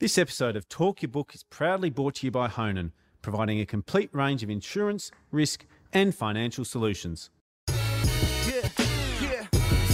This 0.00 0.16
episode 0.16 0.54
of 0.54 0.68
Talk 0.68 1.02
Your 1.02 1.08
Book 1.08 1.32
is 1.34 1.42
proudly 1.42 1.90
brought 1.90 2.14
to 2.16 2.26
you 2.28 2.30
by 2.30 2.46
Honan, 2.46 2.92
providing 3.20 3.58
a 3.58 3.66
complete 3.66 4.10
range 4.12 4.44
of 4.44 4.50
insurance, 4.50 5.10
risk, 5.32 5.66
and 5.92 6.14
financial 6.14 6.64
solutions. 6.64 7.30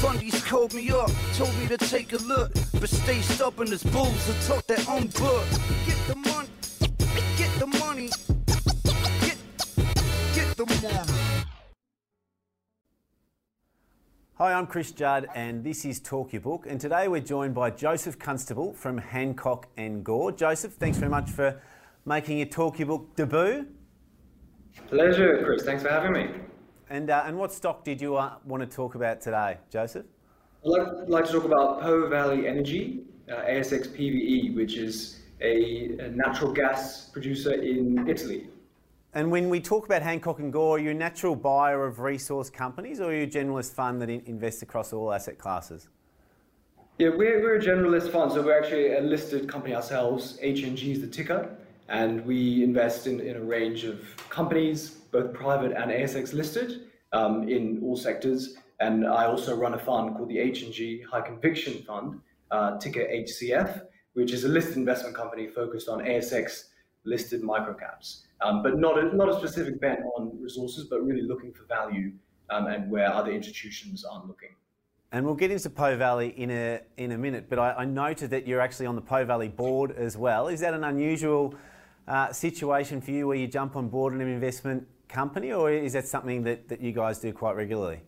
Fundies 0.02 0.44
called 0.44 0.74
me 0.74 0.90
up, 0.90 1.10
told 1.36 1.56
me 1.56 1.66
to 1.68 1.78
take 1.78 2.12
a 2.12 2.18
look, 2.18 2.52
but 2.78 2.90
stay 2.90 3.22
stubborn 3.22 3.72
as 3.72 3.82
bulls 3.82 4.28
and 4.28 4.42
talk 4.42 4.66
their 4.66 4.84
own 4.90 5.06
book. 5.06 5.46
Get 5.86 5.96
the 6.06 6.16
money, 6.16 6.48
get 7.38 7.58
the 7.58 7.66
money, 7.66 8.10
get, 9.22 9.38
get 10.34 10.54
the 10.54 10.66
money. 10.82 11.13
Hi, 14.38 14.52
I'm 14.52 14.66
Chris 14.66 14.90
Judd, 14.90 15.28
and 15.36 15.62
this 15.62 15.84
is 15.84 16.00
Talk 16.00 16.32
Your 16.32 16.42
Book. 16.42 16.66
And 16.68 16.80
today 16.80 17.06
we're 17.06 17.20
joined 17.20 17.54
by 17.54 17.70
Joseph 17.70 18.18
Constable 18.18 18.72
from 18.72 18.98
Hancock 18.98 19.68
and 19.76 20.02
Gore. 20.02 20.32
Joseph, 20.32 20.72
thanks 20.72 20.98
very 20.98 21.08
much 21.08 21.30
for 21.30 21.62
making 22.04 22.38
your 22.38 22.48
Talk 22.48 22.80
Your 22.80 22.88
Book 22.88 23.14
debut. 23.14 23.64
Pleasure, 24.88 25.40
Chris. 25.44 25.62
Thanks 25.62 25.84
for 25.84 25.88
having 25.88 26.10
me. 26.10 26.30
And 26.90 27.10
uh, 27.10 27.22
and 27.24 27.38
what 27.38 27.52
stock 27.52 27.84
did 27.84 28.00
you 28.00 28.16
uh, 28.16 28.32
want 28.44 28.68
to 28.68 28.76
talk 28.76 28.96
about 28.96 29.20
today, 29.20 29.58
Joseph? 29.70 30.06
I'd 30.64 30.68
like, 30.68 30.88
like 31.06 31.24
to 31.26 31.32
talk 31.32 31.44
about 31.44 31.80
Po 31.80 32.08
Valley 32.08 32.48
Energy, 32.48 33.04
uh, 33.30 33.36
ASX 33.36 33.86
PVE, 33.96 34.56
which 34.56 34.76
is 34.76 35.20
a, 35.42 35.96
a 36.00 36.08
natural 36.08 36.52
gas 36.52 37.08
producer 37.10 37.52
in 37.52 38.08
Italy. 38.08 38.48
And 39.14 39.30
when 39.30 39.48
we 39.48 39.60
talk 39.60 39.86
about 39.86 40.02
Hancock 40.02 40.40
and 40.40 40.52
Gore, 40.52 40.76
are 40.76 40.80
you 40.80 40.90
a 40.90 40.94
natural 40.94 41.36
buyer 41.36 41.86
of 41.86 42.00
resource 42.00 42.50
companies, 42.50 43.00
or 43.00 43.10
are 43.10 43.14
you 43.14 43.22
a 43.22 43.26
generalist 43.28 43.72
fund 43.72 44.02
that 44.02 44.10
in- 44.10 44.24
invests 44.26 44.62
across 44.62 44.92
all 44.92 45.12
asset 45.12 45.38
classes? 45.38 45.88
Yeah, 46.98 47.10
we're, 47.10 47.40
we're 47.40 47.56
a 47.56 47.62
generalist 47.62 48.10
fund, 48.10 48.32
so 48.32 48.42
we're 48.42 48.58
actually 48.58 48.96
a 48.96 49.00
listed 49.00 49.48
company 49.48 49.72
ourselves. 49.72 50.36
HNG 50.42 50.94
is 50.94 51.00
the 51.00 51.06
ticker, 51.06 51.56
and 51.88 52.26
we 52.26 52.64
invest 52.64 53.06
in, 53.06 53.20
in 53.20 53.36
a 53.36 53.40
range 53.40 53.84
of 53.84 54.00
companies, 54.30 54.90
both 54.90 55.32
private 55.32 55.70
and 55.70 55.92
ASX 55.92 56.32
listed, 56.32 56.88
um, 57.12 57.48
in 57.48 57.80
all 57.84 57.96
sectors. 57.96 58.56
And 58.80 59.06
I 59.06 59.26
also 59.26 59.54
run 59.54 59.74
a 59.74 59.78
fund 59.78 60.16
called 60.16 60.28
the 60.28 60.38
HNG 60.38 61.04
High 61.04 61.20
Conviction 61.20 61.84
Fund, 61.84 62.20
uh, 62.50 62.78
ticker 62.78 63.04
HCF, 63.04 63.82
which 64.14 64.32
is 64.32 64.42
a 64.42 64.48
listed 64.48 64.76
investment 64.76 65.14
company 65.14 65.46
focused 65.46 65.88
on 65.88 66.00
ASX 66.00 66.64
listed 67.04 67.42
microcaps, 67.42 68.22
um, 68.40 68.62
but 68.62 68.78
not 68.78 68.98
a, 68.98 69.14
not 69.14 69.28
a 69.28 69.34
specific 69.34 69.80
bet 69.80 70.00
on 70.16 70.30
resources, 70.40 70.84
but 70.84 71.04
really 71.04 71.22
looking 71.22 71.52
for 71.52 71.64
value 71.64 72.12
um, 72.50 72.66
and 72.66 72.90
where 72.90 73.12
other 73.12 73.30
institutions 73.30 74.04
aren't 74.04 74.26
looking. 74.26 74.50
And 75.12 75.24
we'll 75.24 75.36
get 75.36 75.50
into 75.50 75.70
Po 75.70 75.96
Valley 75.96 76.34
in 76.36 76.50
a 76.50 76.80
in 76.96 77.12
a 77.12 77.18
minute. 77.18 77.48
But 77.48 77.60
I, 77.60 77.72
I 77.72 77.84
noted 77.84 78.30
that 78.30 78.48
you're 78.48 78.60
actually 78.60 78.86
on 78.86 78.96
the 78.96 79.00
Po 79.00 79.24
Valley 79.24 79.48
board 79.48 79.92
as 79.92 80.16
well. 80.16 80.48
Is 80.48 80.60
that 80.60 80.74
an 80.74 80.82
unusual 80.82 81.54
uh, 82.08 82.32
situation 82.32 83.00
for 83.00 83.12
you, 83.12 83.28
where 83.28 83.36
you 83.36 83.46
jump 83.46 83.76
on 83.76 83.88
board 83.88 84.12
in 84.12 84.20
an 84.20 84.28
investment 84.28 84.86
company, 85.08 85.52
or 85.52 85.70
is 85.70 85.92
that 85.92 86.08
something 86.08 86.42
that, 86.42 86.68
that 86.68 86.80
you 86.80 86.90
guys 86.90 87.20
do 87.20 87.32
quite 87.32 87.54
regularly? 87.54 88.00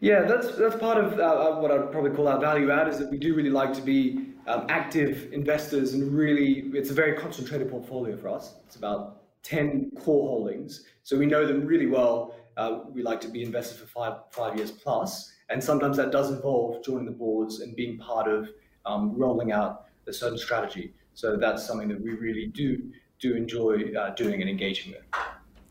Yeah, 0.00 0.22
that's 0.22 0.56
that's 0.56 0.76
part 0.76 0.98
of 0.98 1.18
uh, 1.18 1.60
what 1.60 1.70
I'd 1.70 1.90
probably 1.90 2.10
call 2.10 2.28
our 2.28 2.40
value 2.40 2.70
add 2.70 2.88
is 2.88 2.98
that 2.98 3.10
we 3.10 3.18
do 3.18 3.34
really 3.34 3.50
like 3.50 3.72
to 3.74 3.82
be 3.82 4.34
um, 4.48 4.66
active 4.68 5.32
investors 5.32 5.92
and 5.92 6.12
really 6.12 6.70
it's 6.72 6.90
a 6.90 6.94
very 6.94 7.12
concentrated 7.16 7.70
portfolio 7.70 8.16
for 8.16 8.28
us. 8.28 8.54
It's 8.66 8.76
about 8.76 9.22
ten 9.42 9.90
core 10.00 10.28
holdings, 10.28 10.84
so 11.02 11.16
we 11.16 11.26
know 11.26 11.46
them 11.46 11.64
really 11.66 11.86
well. 11.86 12.34
Uh, 12.56 12.80
we 12.90 13.02
like 13.02 13.20
to 13.20 13.28
be 13.28 13.42
invested 13.42 13.78
for 13.78 13.86
five 13.86 14.14
five 14.30 14.56
years 14.56 14.70
plus, 14.70 15.32
and 15.50 15.62
sometimes 15.62 15.96
that 15.98 16.10
does 16.10 16.30
involve 16.30 16.84
joining 16.84 17.04
the 17.04 17.12
boards 17.12 17.60
and 17.60 17.76
being 17.76 17.98
part 17.98 18.26
of 18.26 18.48
um, 18.86 19.14
rolling 19.16 19.52
out 19.52 19.84
a 20.06 20.12
certain 20.12 20.38
strategy. 20.38 20.94
So 21.14 21.36
that's 21.36 21.66
something 21.66 21.88
that 21.88 22.00
we 22.00 22.12
really 22.12 22.46
do 22.46 22.90
do 23.20 23.34
enjoy 23.34 23.92
uh, 23.94 24.14
doing 24.14 24.40
and 24.40 24.48
engaging 24.48 24.92
with. 24.92 25.02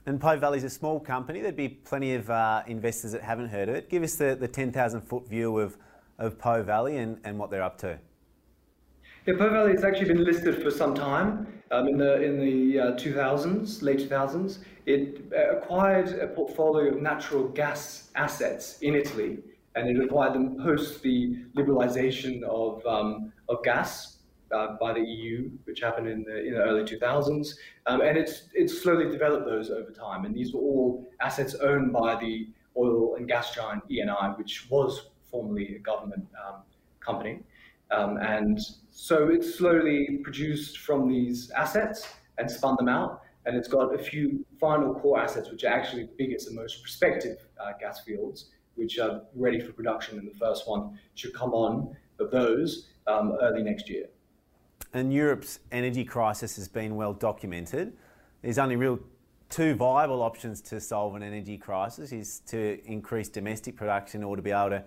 And 0.05 0.21
Po 0.21 0.31
is 0.53 0.63
a 0.63 0.69
small 0.69 1.01
company. 1.01 1.41
There'd 1.41 1.57
be 1.57 1.67
plenty 1.67 2.13
of 2.13 2.29
uh, 2.29 2.63
investors 2.67 3.11
that 3.11 3.21
haven't 3.21 3.49
heard 3.49 3.67
of 3.67 3.75
it. 3.75 3.89
Give 3.89 4.03
us 4.03 4.15
the, 4.15 4.37
the 4.39 4.47
10,000 4.47 5.01
foot 5.01 5.27
view 5.27 5.57
of, 5.59 5.77
of 6.17 6.39
Po 6.39 6.63
Valley 6.63 6.97
and, 6.97 7.17
and 7.25 7.37
what 7.37 7.51
they're 7.51 7.61
up 7.61 7.77
to. 7.79 7.99
Yeah, 9.27 9.33
Po 9.37 9.49
Valley 9.49 9.73
has 9.73 9.83
actually 9.83 10.05
been 10.05 10.23
listed 10.23 10.63
for 10.63 10.71
some 10.71 10.95
time. 10.95 11.61
Um, 11.71 11.89
in 11.89 11.97
the 11.97 12.21
in 12.23 12.39
the 12.39 12.79
uh, 12.79 12.91
2000s, 12.95 13.81
late 13.81 13.99
2000s, 13.99 14.59
it 14.85 15.21
uh, 15.35 15.57
acquired 15.57 16.17
a 16.17 16.27
portfolio 16.27 16.93
of 16.93 17.01
natural 17.01 17.49
gas 17.49 18.09
assets 18.15 18.79
in 18.79 18.95
Italy, 18.95 19.39
and 19.75 19.89
it 19.89 20.01
acquired 20.01 20.33
them 20.33 20.55
post 20.63 21.01
the 21.01 21.43
liberalisation 21.57 22.41
of 22.43 22.85
um, 22.85 23.33
of 23.49 23.61
gas 23.65 24.19
uh, 24.53 24.77
by 24.79 24.93
the 24.93 25.01
EU, 25.01 25.51
which 25.65 25.81
happened 25.81 26.07
in 26.07 26.23
the, 26.23 26.45
in 26.45 26.53
the 26.53 26.63
early 26.63 26.83
2000s, 26.83 27.55
um, 27.87 27.99
and 27.99 28.17
it's 28.17 28.43
it's 28.53 28.81
slowly 28.81 29.11
developed 29.11 29.45
those 29.45 29.69
over 29.69 29.91
time. 29.91 30.23
And 30.23 30.33
these 30.33 30.53
were 30.53 30.61
all 30.61 31.05
assets 31.19 31.53
owned 31.55 31.91
by 31.91 32.15
the 32.15 32.47
oil 32.77 33.15
and 33.17 33.27
gas 33.27 33.53
giant 33.53 33.83
Eni, 33.89 34.37
which 34.37 34.69
was 34.69 35.09
formerly 35.29 35.75
a 35.75 35.79
government 35.79 36.25
um, 36.47 36.61
company. 37.01 37.41
Um, 37.91 38.17
and 38.17 38.59
so 38.91 39.29
it's 39.29 39.55
slowly 39.55 40.19
produced 40.23 40.79
from 40.79 41.07
these 41.07 41.49
assets 41.51 42.07
and 42.37 42.49
spun 42.49 42.75
them 42.77 42.89
out. 42.89 43.21
And 43.45 43.55
it's 43.55 43.67
got 43.67 43.93
a 43.93 43.97
few 43.97 44.45
final 44.59 44.93
core 44.93 45.19
assets, 45.19 45.49
which 45.49 45.63
are 45.63 45.71
actually 45.71 46.03
the 46.03 46.11
biggest 46.17 46.47
and 46.47 46.55
most 46.55 46.81
prospective 46.81 47.37
uh, 47.61 47.71
gas 47.79 48.01
fields, 48.01 48.49
which 48.75 48.99
are 48.99 49.21
ready 49.35 49.59
for 49.59 49.71
production. 49.71 50.19
And 50.19 50.27
the 50.27 50.37
first 50.37 50.67
one 50.67 50.99
should 51.15 51.33
come 51.33 51.53
on 51.53 51.95
of 52.19 52.29
those 52.31 52.89
um, 53.07 53.37
early 53.41 53.63
next 53.63 53.89
year. 53.89 54.07
And 54.93 55.13
Europe's 55.13 55.59
energy 55.71 56.03
crisis 56.03 56.55
has 56.57 56.67
been 56.67 56.95
well 56.95 57.13
documented. 57.13 57.93
There's 58.41 58.57
only 58.57 58.75
real 58.75 58.99
two 59.49 59.75
viable 59.75 60.21
options 60.21 60.61
to 60.61 60.79
solve 60.79 61.15
an 61.15 61.23
energy 61.23 61.57
crisis 61.57 62.11
is 62.11 62.41
to 62.47 62.79
increase 62.85 63.29
domestic 63.29 63.75
production 63.75 64.23
or 64.23 64.35
to 64.35 64.41
be 64.41 64.51
able 64.51 64.69
to 64.69 64.83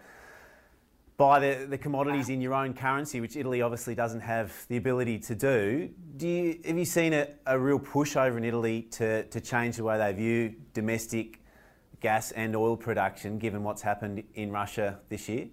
buy 1.21 1.39
the, 1.39 1.67
the 1.67 1.77
commodities 1.77 2.31
in 2.31 2.41
your 2.41 2.55
own 2.55 2.73
currency, 2.73 3.21
which 3.21 3.37
Italy 3.37 3.61
obviously 3.61 3.95
doesn't 3.95 4.21
have 4.21 4.55
the 4.69 4.79
ability 4.79 5.19
to 5.19 5.35
do. 5.35 5.91
Do 6.17 6.27
you, 6.27 6.59
have 6.65 6.79
you 6.79 6.87
seen 6.87 7.13
a, 7.13 7.29
a 7.45 7.59
real 7.59 7.79
push 7.79 8.17
over 8.17 8.39
in 8.39 8.45
Italy 8.45 8.89
to, 8.93 9.25
to 9.25 9.39
change 9.39 9.77
the 9.77 9.85
way 9.85 9.99
they 9.99 10.15
view 10.15 10.55
domestic 10.73 11.43
gas 12.01 12.33
and 12.33 12.57
oil 12.57 12.75
production, 12.75 13.39
given 13.39 13.63
what's 13.63 13.83
happened 13.83 14.23
in 14.33 14.51
Russia 14.51 14.99
this 15.11 15.29
year? 15.29 15.49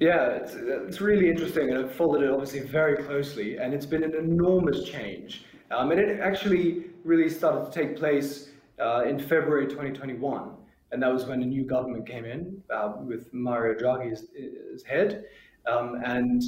Yeah, 0.00 0.32
it's, 0.32 0.52
it's 0.54 1.00
really 1.00 1.30
interesting, 1.30 1.70
and 1.70 1.78
I've 1.78 1.94
followed 1.94 2.22
it 2.22 2.30
obviously 2.30 2.60
very 2.60 3.02
closely, 3.02 3.56
and 3.56 3.72
it's 3.72 3.86
been 3.86 4.04
an 4.04 4.14
enormous 4.14 4.84
change. 4.84 5.44
Um, 5.70 5.92
and 5.92 5.98
it 5.98 6.20
actually 6.20 6.84
really 7.04 7.30
started 7.30 7.72
to 7.72 7.78
take 7.78 7.96
place 7.96 8.50
uh, 8.78 9.04
in 9.06 9.18
February 9.18 9.66
2021, 9.66 10.50
and 10.92 11.02
that 11.02 11.12
was 11.12 11.26
when 11.26 11.42
a 11.42 11.46
new 11.46 11.64
government 11.64 12.06
came 12.06 12.24
in 12.24 12.62
uh, 12.74 12.92
with 12.98 13.32
Mario 13.32 13.78
Draghi 13.78 14.12
as, 14.12 14.82
head, 14.82 15.24
um, 15.66 16.00
and 16.04 16.42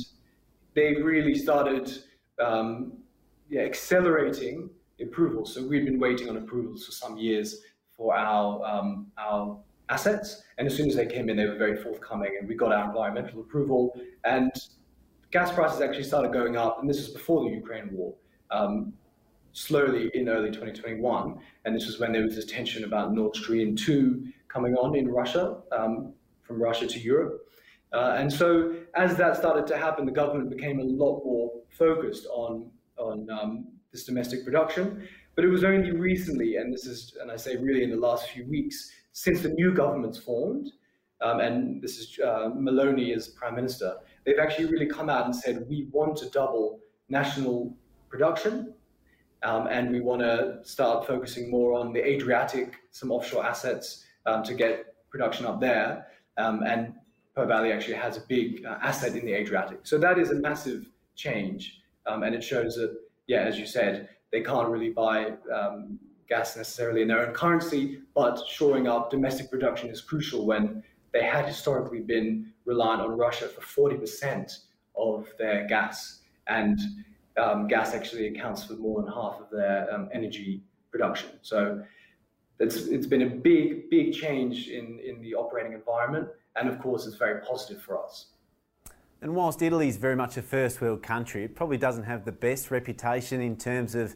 they 0.74 0.94
really 0.94 1.34
started 1.34 1.92
um, 2.42 2.92
yeah, 3.48 3.62
accelerating 3.62 4.70
approvals. 5.00 5.54
So 5.54 5.66
we've 5.66 5.84
been 5.84 5.98
waiting 5.98 6.28
on 6.28 6.36
approvals 6.36 6.86
for 6.86 6.92
some 6.92 7.18
years 7.18 7.62
for 7.96 8.16
our 8.16 8.64
um, 8.64 9.06
our 9.18 9.58
assets. 9.90 10.42
And 10.56 10.66
as 10.66 10.76
soon 10.76 10.88
as 10.88 10.96
they 10.96 11.06
came 11.06 11.28
in, 11.28 11.36
they 11.36 11.46
were 11.46 11.56
very 11.56 11.76
forthcoming, 11.76 12.36
and 12.38 12.48
we 12.48 12.54
got 12.54 12.72
our 12.72 12.86
environmental 12.86 13.40
approval. 13.40 13.98
And 14.24 14.52
gas 15.30 15.52
prices 15.52 15.80
actually 15.80 16.04
started 16.04 16.32
going 16.32 16.56
up, 16.56 16.80
and 16.80 16.88
this 16.88 16.98
was 16.98 17.08
before 17.08 17.44
the 17.44 17.54
Ukraine 17.54 17.90
war. 17.92 18.14
Um, 18.50 18.92
slowly 19.52 20.10
in 20.14 20.28
early 20.28 20.48
2021, 20.48 21.38
and 21.64 21.74
this 21.74 21.86
was 21.86 21.98
when 21.98 22.12
there 22.12 22.22
was 22.22 22.36
this 22.36 22.46
tension 22.46 22.84
about 22.84 23.12
Nord 23.12 23.34
Stream 23.36 23.76
2 23.76 24.24
coming 24.48 24.74
on 24.74 24.96
in 24.96 25.08
Russia, 25.08 25.58
um, 25.72 26.12
from 26.42 26.62
Russia 26.62 26.86
to 26.86 26.98
Europe. 26.98 27.46
Uh, 27.92 28.14
and 28.18 28.32
so, 28.32 28.74
as 28.94 29.16
that 29.16 29.36
started 29.36 29.66
to 29.66 29.76
happen, 29.76 30.06
the 30.06 30.12
government 30.12 30.50
became 30.50 30.78
a 30.78 30.84
lot 30.84 31.22
more 31.24 31.50
focused 31.70 32.26
on 32.26 32.70
on 32.96 33.28
um, 33.30 33.66
this 33.92 34.04
domestic 34.04 34.44
production. 34.44 35.08
But 35.34 35.44
it 35.44 35.48
was 35.48 35.64
only 35.64 35.92
recently, 35.92 36.56
and 36.56 36.72
this 36.72 36.86
is, 36.86 37.16
and 37.20 37.30
I 37.30 37.36
say 37.36 37.56
really 37.56 37.82
in 37.82 37.90
the 37.90 37.96
last 37.96 38.28
few 38.28 38.46
weeks, 38.46 38.90
since 39.12 39.42
the 39.42 39.48
new 39.48 39.72
government's 39.72 40.18
formed, 40.18 40.70
um, 41.22 41.40
and 41.40 41.82
this 41.82 41.98
is 41.98 42.18
uh, 42.22 42.50
Meloni 42.50 43.14
as 43.14 43.28
prime 43.28 43.54
minister, 43.54 43.96
they've 44.24 44.38
actually 44.38 44.66
really 44.66 44.86
come 44.86 45.08
out 45.08 45.24
and 45.26 45.34
said 45.34 45.66
we 45.68 45.88
want 45.92 46.16
to 46.18 46.30
double 46.30 46.80
national 47.08 47.74
production, 48.08 48.74
um, 49.42 49.66
and 49.68 49.90
we 49.90 50.00
want 50.00 50.20
to 50.20 50.58
start 50.62 51.06
focusing 51.06 51.50
more 51.50 51.78
on 51.78 51.92
the 51.92 52.06
Adriatic, 52.06 52.74
some 52.90 53.10
offshore 53.10 53.44
assets 53.44 54.04
um, 54.26 54.42
to 54.42 54.54
get 54.54 54.94
production 55.10 55.46
up 55.46 55.60
there. 55.60 56.06
Um, 56.36 56.62
and 56.62 56.94
Po 57.34 57.46
Valley 57.46 57.72
actually 57.72 57.94
has 57.94 58.16
a 58.16 58.22
big 58.28 58.64
uh, 58.64 58.78
asset 58.82 59.16
in 59.16 59.24
the 59.24 59.32
Adriatic, 59.32 59.80
so 59.84 59.98
that 59.98 60.18
is 60.18 60.30
a 60.30 60.34
massive 60.34 60.86
change, 61.16 61.80
um, 62.06 62.22
and 62.22 62.34
it 62.34 62.42
shows 62.42 62.76
that 62.76 62.96
yeah, 63.26 63.42
as 63.42 63.58
you 63.58 63.66
said, 63.66 64.08
they 64.32 64.40
can't 64.40 64.68
really 64.68 64.90
buy 64.90 65.34
um, 65.54 65.98
gas 66.28 66.56
necessarily 66.56 67.02
in 67.02 67.08
their 67.08 67.26
own 67.26 67.32
currency, 67.32 68.00
but 68.14 68.42
shoring 68.48 68.88
up 68.88 69.10
domestic 69.10 69.50
production 69.50 69.88
is 69.88 70.00
crucial 70.00 70.46
when 70.46 70.82
they 71.12 71.22
had 71.22 71.46
historically 71.46 72.00
been 72.00 72.52
reliant 72.64 73.02
on 73.02 73.16
Russia 73.16 73.48
for 73.48 73.90
40% 73.90 74.58
of 74.96 75.28
their 75.38 75.66
gas. 75.68 76.22
and 76.46 76.78
um, 77.40 77.66
gas 77.66 77.94
actually 77.94 78.26
accounts 78.28 78.64
for 78.64 78.74
more 78.74 79.02
than 79.02 79.10
half 79.10 79.40
of 79.40 79.48
their 79.50 79.92
um, 79.92 80.08
energy 80.12 80.62
production. 80.90 81.30
So 81.42 81.82
it's, 82.58 82.76
it's 82.76 83.06
been 83.06 83.22
a 83.22 83.30
big, 83.30 83.90
big 83.90 84.12
change 84.12 84.68
in, 84.68 85.00
in 85.00 85.22
the 85.22 85.34
operating 85.34 85.72
environment, 85.72 86.28
and 86.56 86.68
of 86.68 86.78
course, 86.80 87.06
it's 87.06 87.16
very 87.16 87.40
positive 87.40 87.82
for 87.82 88.02
us. 88.04 88.26
And 89.22 89.34
whilst 89.34 89.60
Italy 89.60 89.88
is 89.88 89.96
very 89.96 90.16
much 90.16 90.36
a 90.36 90.42
first 90.42 90.80
world 90.80 91.02
country, 91.02 91.44
it 91.44 91.54
probably 91.54 91.76
doesn't 91.76 92.04
have 92.04 92.24
the 92.24 92.32
best 92.32 92.70
reputation 92.70 93.40
in 93.40 93.56
terms 93.56 93.94
of, 93.94 94.14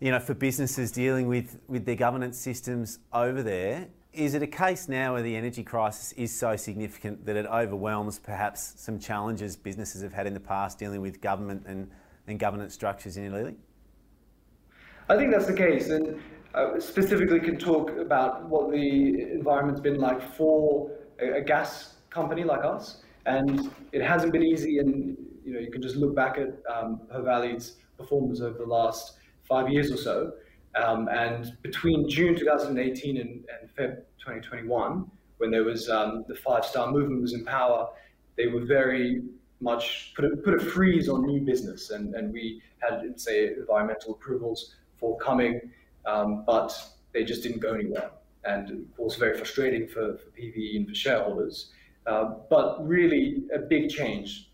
you 0.00 0.10
know, 0.10 0.18
for 0.18 0.34
businesses 0.34 0.90
dealing 0.90 1.28
with, 1.28 1.58
with 1.68 1.84
their 1.84 1.96
governance 1.96 2.38
systems 2.38 2.98
over 3.12 3.42
there. 3.42 3.88
Is 4.14 4.32
it 4.32 4.42
a 4.42 4.46
case 4.46 4.88
now 4.88 5.12
where 5.12 5.22
the 5.22 5.36
energy 5.36 5.62
crisis 5.62 6.12
is 6.12 6.34
so 6.34 6.56
significant 6.56 7.26
that 7.26 7.36
it 7.36 7.44
overwhelms 7.44 8.18
perhaps 8.18 8.72
some 8.78 8.98
challenges 8.98 9.54
businesses 9.56 10.02
have 10.02 10.14
had 10.14 10.26
in 10.26 10.32
the 10.32 10.40
past 10.40 10.78
dealing 10.78 11.02
with 11.02 11.20
government 11.20 11.64
and, 11.66 11.90
and 12.26 12.38
governance 12.38 12.74
structures 12.74 13.16
in 13.16 13.24
Italy? 13.24 13.56
I 15.08 15.16
think 15.16 15.30
that's 15.30 15.46
the 15.46 15.54
case, 15.54 15.90
and 15.90 16.20
uh, 16.54 16.80
specifically 16.80 17.40
can 17.40 17.58
talk 17.58 17.90
about 17.96 18.48
what 18.48 18.70
the 18.70 19.30
environment's 19.32 19.80
been 19.80 20.00
like 20.00 20.20
for 20.34 20.90
a, 21.20 21.38
a 21.38 21.40
gas 21.40 21.96
company 22.10 22.44
like 22.44 22.64
us 22.64 23.02
and 23.26 23.70
it 23.92 24.02
hasn't 24.02 24.32
been 24.32 24.42
easy. 24.42 24.78
And 24.78 25.16
you 25.44 25.52
know, 25.52 25.60
you 25.60 25.70
can 25.70 25.82
just 25.82 25.96
look 25.96 26.14
back 26.14 26.38
at 26.38 26.54
um, 26.72 27.00
Po 27.10 27.22
Valley's 27.22 27.76
performance 27.98 28.40
over 28.40 28.56
the 28.56 28.64
last 28.64 29.18
five 29.48 29.68
years 29.68 29.92
or 29.92 29.96
so. 29.96 30.32
Um, 30.74 31.08
and 31.08 31.56
between 31.62 32.08
June 32.08 32.36
2018 32.36 33.16
and, 33.16 33.28
and 33.28 33.70
Feb 33.76 33.96
2021, 34.18 35.10
when 35.38 35.50
there 35.50 35.64
was 35.64 35.88
um, 35.88 36.24
the 36.28 36.34
Five 36.34 36.64
Star 36.64 36.90
Movement 36.90 37.22
was 37.22 37.34
in 37.34 37.44
power, 37.44 37.88
they 38.36 38.46
were 38.46 38.64
very 38.64 39.22
much 39.60 40.12
put 40.14 40.24
a, 40.24 40.36
put 40.36 40.54
a 40.54 40.58
freeze 40.58 41.08
on 41.08 41.26
new 41.26 41.40
business, 41.40 41.90
and, 41.90 42.14
and 42.14 42.32
we 42.32 42.62
had 42.78 43.18
say 43.18 43.48
environmental 43.54 44.12
approvals 44.12 44.74
forthcoming, 44.96 45.60
um, 46.04 46.44
but 46.46 46.72
they 47.12 47.24
just 47.24 47.42
didn't 47.42 47.60
go 47.60 47.74
anywhere, 47.74 48.10
and 48.44 48.70
of 48.70 48.96
course 48.96 49.16
very 49.16 49.36
frustrating 49.36 49.86
for, 49.86 50.18
for 50.18 50.30
PVE 50.38 50.76
and 50.76 50.88
for 50.88 50.94
shareholders. 50.94 51.72
Uh, 52.06 52.34
but 52.48 52.86
really 52.86 53.42
a 53.54 53.58
big 53.58 53.90
change. 53.90 54.50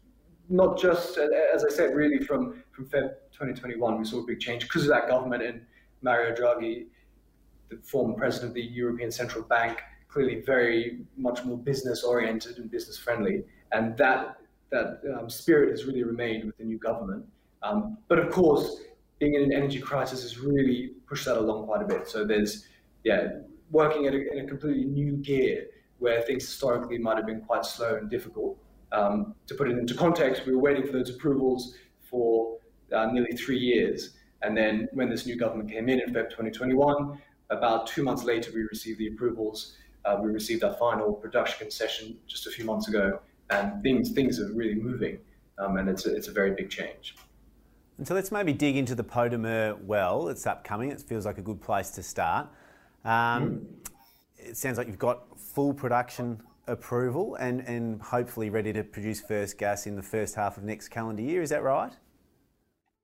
Not 0.49 0.79
just, 0.79 1.19
as 1.19 1.65
I 1.65 1.69
said, 1.69 1.95
really 1.95 2.19
from, 2.19 2.63
from 2.73 2.87
Feb 2.87 3.11
2021, 3.33 3.99
we 3.99 4.05
saw 4.05 4.21
a 4.21 4.27
big 4.27 4.41
change 4.41 4.63
because 4.63 4.85
of 4.85 4.89
that 4.89 5.07
government 5.09 5.43
and 5.43 5.61
Mario 6.01 6.35
Draghi, 6.35 6.87
the 7.69 7.77
former 7.83 8.15
president 8.15 8.51
of 8.51 8.55
the 8.55 8.63
European 8.63 9.11
Central 9.11 9.45
Bank, 9.45 9.81
clearly 10.09 10.41
very 10.41 11.01
much 11.17 11.45
more 11.45 11.57
business 11.57 12.03
oriented 12.05 12.59
and 12.59 12.71
business 12.71 12.99
friendly. 12.99 13.45
And 13.73 13.97
that, 13.99 14.37
that 14.73 15.03
um, 15.17 15.31
spirit 15.31 15.71
has 15.71 15.85
really 15.85 16.03
remained 16.03 16.45
with 16.45 16.57
the 16.57 16.65
new 16.65 16.79
government. 16.79 17.25
Um, 17.63 17.99
but 18.09 18.19
of 18.19 18.31
course, 18.31 18.81
being 19.21 19.35
in 19.35 19.43
an 19.43 19.53
energy 19.53 19.81
crisis 19.81 20.23
has 20.23 20.39
really 20.39 20.95
pushed 21.07 21.27
that 21.27 21.37
along 21.37 21.67
quite 21.67 21.83
a 21.83 21.85
bit. 21.85 22.09
So 22.09 22.25
there's, 22.25 22.67
yeah, 23.05 23.29
working 23.71 24.09
a, 24.09 24.11
in 24.11 24.45
a 24.45 24.49
completely 24.49 24.85
new 24.85 25.13
gear 25.19 25.67
where 25.99 26.23
things 26.23 26.45
historically 26.45 26.99
might 26.99 27.17
have 27.17 27.27
been 27.27 27.43
quite 27.43 27.65
slow 27.65 27.95
and 27.95 28.11
difficult. 28.11 28.59
Um, 28.91 29.35
to 29.47 29.55
put 29.55 29.71
it 29.71 29.79
into 29.79 29.95
context, 29.95 30.45
we 30.47 30.53
were 30.53 30.61
waiting 30.61 30.85
for 30.85 30.93
those 30.93 31.11
approvals 31.11 31.77
for 32.01 32.59
uh, 32.93 33.07
nearly 33.07 33.33
three 33.37 33.59
years. 33.59 34.17
And 34.43 34.57
then 34.57 34.89
when 34.93 35.09
this 35.09 35.25
new 35.25 35.37
government 35.37 35.71
came 35.71 35.89
in 35.89 36.01
in 36.01 36.09
Feb 36.13 36.31
2021, 36.31 37.21
about 37.51 37.87
two 37.87 38.03
months 38.03 38.25
later, 38.25 38.51
we 38.53 38.63
received 38.63 38.99
the 38.99 39.09
approvals. 39.09 39.77
Uh, 40.05 40.19
we 40.21 40.31
received 40.31 40.65
our 40.65 40.75
final 40.75 41.13
production 41.13 41.59
concession 41.59 42.19
just 42.27 42.47
a 42.47 42.51
few 42.51 42.65
months 42.65 42.89
ago, 42.89 43.21
and 43.53 43.83
things 43.83 44.11
things 44.11 44.41
are 44.41 44.53
really 44.53 44.75
moving, 44.75 45.19
um, 45.59 45.77
and 45.77 45.89
it's 45.89 46.07
a, 46.07 46.15
it's 46.15 46.29
a 46.29 46.33
very 46.33 46.53
big 46.53 46.71
change. 46.71 47.17
And 47.99 48.09
so 48.09 48.15
let's 48.15 48.33
maybe 48.33 48.53
dig 48.53 48.77
into 48.77 48.95
the 48.95 49.05
Podere 49.05 49.39
Maiar 49.39 49.85
well. 49.85 50.29
It's 50.29 50.47
upcoming. 50.47 50.91
It 50.91 51.01
feels 51.01 51.27
like 51.27 51.39
a 51.39 51.43
good 51.43 51.61
place 51.61 51.91
to 51.91 52.03
start. 52.03 52.49
Um, 53.05 53.13
mm 53.13 53.83
it 54.45 54.57
sounds 54.57 54.79
like 54.79 54.87
you've 54.87 54.99
got 54.99 55.39
full 55.39 55.73
production 55.73 56.41
approval 56.67 57.37
and, 57.37 57.61
and 57.61 58.01
hopefully 58.01 58.51
ready 58.51 58.73
to 58.73 58.83
produce 58.85 59.21
first 59.21 59.59
gas 59.59 59.87
in 59.87 59.97
the 59.97 60.03
first 60.03 60.35
half 60.35 60.57
of 60.57 60.65
next 60.65 60.89
calendar 60.89 61.23
year. 61.23 61.43
Is 61.43 61.51
that 61.51 61.63
right? 61.63 61.93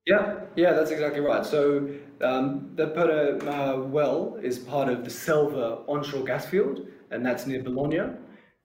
Yeah, 0.05 0.41
yeah, 0.55 0.73
that's 0.73 0.91
exactly 0.91 1.19
right. 1.19 1.45
So 1.45 1.89
um, 2.21 2.71
the 2.75 2.87
Podere 2.87 3.39
Maiar 3.39 3.85
well 3.85 4.39
is 4.41 4.57
part 4.57 4.89
of 4.89 5.03
the 5.03 5.09
Selva 5.09 5.83
onshore 5.87 6.23
gas 6.23 6.45
field, 6.45 6.87
and 7.11 7.23
that's 7.25 7.45
near 7.45 7.61
Bologna. 7.61 8.15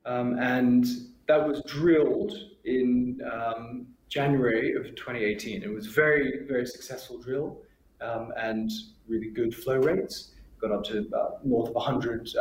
Um, 0.06 0.38
and 0.38 0.86
that 1.26 1.46
was 1.46 1.62
drilled 1.66 2.32
in 2.64 3.20
um, 3.32 3.86
January 4.08 4.74
of 4.74 4.84
2018. 4.94 5.62
It 5.62 5.72
was 5.72 5.86
very, 5.86 6.46
very 6.46 6.66
successful 6.66 7.18
drill 7.18 7.62
um, 8.00 8.32
and 8.36 8.70
really 9.08 9.30
good 9.30 9.54
flow 9.54 9.76
rates 9.78 10.32
got 10.60 10.72
up 10.72 10.84
to 10.84 11.06
north 11.44 11.68
of 11.70 11.74
100,000 11.74 12.38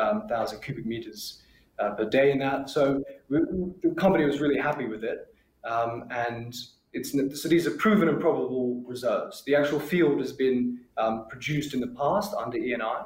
um, 0.56 0.62
cubic 0.62 0.86
meters 0.86 1.42
uh, 1.80 1.92
per 1.92 2.10
day 2.10 2.32
in 2.32 2.40
that. 2.40 2.70
So 2.70 3.04
we, 3.30 3.40
the 3.82 3.96
company 3.96 4.26
was 4.26 4.40
really 4.40 4.60
happy 4.60 4.88
with 4.88 5.04
it. 5.04 5.34
Um, 5.64 6.06
and 6.12 6.56
it's, 6.94 7.12
so 7.42 7.50
these 7.50 7.66
are 7.66 7.72
proven 7.72 8.08
and 8.08 8.20
probable 8.20 8.82
reserves. 8.86 9.44
The 9.46 9.56
actual 9.56 9.80
field 9.80 10.20
has 10.20 10.32
been 10.32 10.80
um, 10.98 11.26
produced 11.30 11.74
in 11.74 11.80
the 11.80 11.88
past 11.88 12.34
under 12.34 12.58
ENI. 12.58 13.06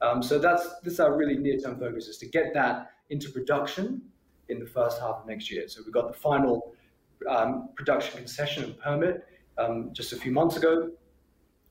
Um, 0.00 0.22
so 0.22 0.38
that's 0.38 0.66
this 0.82 1.00
our 1.00 1.16
really 1.16 1.36
near-term 1.36 1.78
focus 1.78 2.06
is 2.06 2.18
to 2.18 2.26
get 2.26 2.52
that 2.54 2.92
into 3.10 3.30
production 3.30 4.02
in 4.48 4.58
the 4.58 4.66
first 4.66 5.00
half 5.00 5.16
of 5.16 5.26
next 5.26 5.50
year. 5.50 5.68
So 5.68 5.82
we 5.84 5.92
got 5.92 6.08
the 6.08 6.18
final 6.18 6.74
um, 7.28 7.70
production 7.74 8.16
concession 8.16 8.64
and 8.64 8.78
permit 8.78 9.24
um, 9.58 9.90
just 9.92 10.12
a 10.12 10.16
few 10.16 10.32
months 10.32 10.56
ago. 10.56 10.90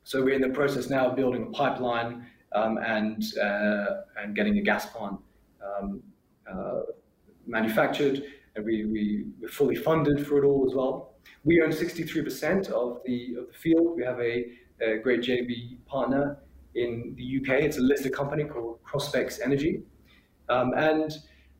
So 0.03 0.23
we're 0.23 0.35
in 0.35 0.41
the 0.41 0.49
process 0.49 0.89
now 0.89 1.09
of 1.09 1.15
building 1.15 1.43
a 1.43 1.51
pipeline 1.51 2.27
um, 2.53 2.77
and 2.77 3.23
uh, 3.41 3.85
and 4.17 4.35
getting 4.35 4.57
a 4.57 4.61
gas 4.61 4.85
plant 4.85 5.19
um, 5.63 6.01
uh, 6.51 6.81
manufactured, 7.47 8.23
and 8.55 8.65
we, 8.65 8.85
we 8.85 9.25
we're 9.41 9.49
fully 9.49 9.75
funded 9.75 10.25
for 10.25 10.43
it 10.43 10.45
all 10.45 10.65
as 10.69 10.75
well. 10.75 11.15
We 11.43 11.61
own 11.61 11.69
63% 11.69 12.69
of 12.69 13.01
the 13.05 13.35
of 13.39 13.47
the 13.47 13.53
field. 13.53 13.97
We 13.97 14.03
have 14.03 14.19
a, 14.19 14.45
a 14.81 14.97
great 14.99 15.21
JV 15.21 15.77
partner 15.85 16.37
in 16.75 17.15
the 17.17 17.39
UK. 17.39 17.63
It's 17.63 17.77
a 17.77 17.81
listed 17.81 18.13
company 18.13 18.43
called 18.43 18.79
Prospex 18.83 19.39
Energy, 19.43 19.83
um, 20.49 20.73
and 20.75 21.11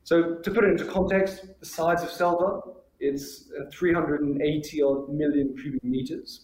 so 0.06 0.36
to 0.36 0.52
put 0.52 0.64
it 0.64 0.70
into 0.70 0.86
context, 0.86 1.46
the 1.60 1.66
size 1.66 2.04
of 2.04 2.12
Selva, 2.12 2.62
it's 3.00 3.50
380 3.74 4.82
odd 4.84 5.10
million 5.10 5.58
cubic 5.58 5.84
meters. 5.84 6.42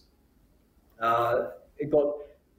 Uh, 1.00 1.50
it 1.78 1.88
got 1.88 2.16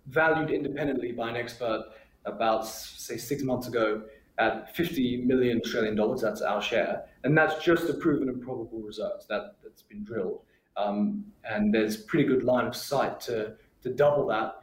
valued 0.07 0.49
independently 0.49 1.11
by 1.11 1.29
an 1.29 1.35
expert 1.35 1.83
about, 2.25 2.65
say, 2.65 3.17
six 3.17 3.43
months 3.43 3.67
ago 3.67 4.03
at 4.37 4.73
50 4.77 5.25
million 5.25 5.59
Australian 5.59 5.95
dollars. 5.95 6.21
That's 6.21 6.41
our 6.41 6.61
share. 6.61 7.03
And 7.25 7.37
that's 7.37 7.61
just 7.61 7.85
the 7.85 7.95
proven 7.95 8.29
and 8.29 8.41
probable 8.41 8.79
reserves 8.79 9.27
that, 9.27 9.55
that's 9.61 9.81
been 9.81 10.05
drilled. 10.05 10.39
Um, 10.77 11.25
and 11.43 11.73
there's 11.73 11.97
pretty 11.97 12.29
good 12.29 12.45
line 12.45 12.65
of 12.65 12.77
sight 12.77 13.19
to, 13.21 13.55
to 13.83 13.93
double 13.93 14.25
that 14.27 14.55